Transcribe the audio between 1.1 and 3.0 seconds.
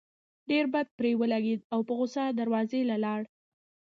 ولګېدل او پۀ غصه دروازې له